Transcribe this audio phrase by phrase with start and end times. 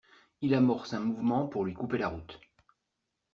[0.41, 2.39] Il amorce un mouvement pour lui couper la route.